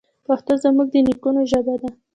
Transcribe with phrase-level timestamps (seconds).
[0.25, 1.89] پښتو زموږ د نیکونو ژبه ده.